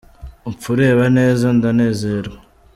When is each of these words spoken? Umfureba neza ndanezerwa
Umfureba 0.49 1.05
neza 1.17 1.45
ndanezerwa 1.57 2.37